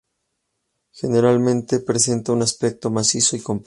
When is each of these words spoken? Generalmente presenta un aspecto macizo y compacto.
Generalmente 0.93 1.79
presenta 1.83 2.31
un 2.31 2.41
aspecto 2.41 2.89
macizo 2.89 3.35
y 3.35 3.41
compacto. 3.41 3.59